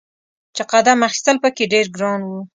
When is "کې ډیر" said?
1.55-1.85